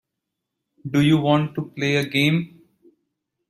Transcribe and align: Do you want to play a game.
Do 0.89 0.99
you 1.01 1.19
want 1.19 1.53
to 1.53 1.61
play 1.75 1.97
a 1.97 2.05
game. 2.09 2.63